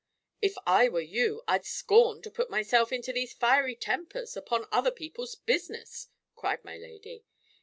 "If 0.41 0.55
I 0.65 0.89
were 0.89 0.99
you, 1.19 1.43
I'd 1.47 1.63
'scorn' 1.63 2.23
to 2.23 2.31
put 2.31 2.49
myself 2.49 2.91
into 2.91 3.13
these 3.13 3.33
fiery 3.35 3.75
tempers, 3.75 4.35
upon 4.35 4.65
other 4.71 4.89
people's 4.89 5.35
business," 5.35 6.07
cried 6.35 6.65
my 6.65 6.75
lady. 6.77 7.23